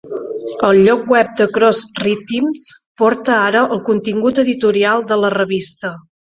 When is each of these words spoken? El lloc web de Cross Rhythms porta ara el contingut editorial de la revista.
El 0.69 0.79
lloc 0.87 1.03
web 1.15 1.29
de 1.41 1.47
Cross 1.57 1.81
Rhythms 1.99 2.65
porta 3.03 3.37
ara 3.43 3.63
el 3.77 3.85
contingut 3.93 4.45
editorial 4.47 5.09
de 5.15 5.23
la 5.25 5.35
revista. 5.41 5.97